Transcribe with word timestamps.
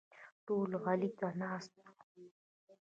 ټول 0.45 0.69
غلي 0.83 1.09
ناست 1.41 1.71
وو. 1.79 1.91